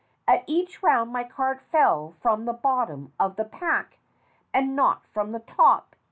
At 0.27 0.43
each 0.47 0.81
round 0.81 1.13
my 1.13 1.23
card 1.23 1.61
fell 1.61 2.15
from 2.23 2.45
the 2.45 2.53
bottom 2.53 3.13
of 3.19 3.35
the 3.35 3.45
pack, 3.45 3.99
and 4.51 4.75
not 4.75 5.05
from 5.05 5.31
the 5.31 5.41
top. 5.41 5.95